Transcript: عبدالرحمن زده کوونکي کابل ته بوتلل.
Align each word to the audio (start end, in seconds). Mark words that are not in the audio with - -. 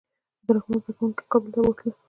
عبدالرحمن 0.43 0.77
زده 0.83 0.93
کوونکي 0.97 1.23
کابل 1.31 1.49
ته 1.53 1.59
بوتلل. 1.65 1.93